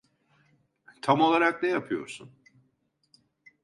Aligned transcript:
Tam 1.01 1.21
olarak 1.21 1.63
ne 1.63 1.69
yapıyorsun? 1.69 2.31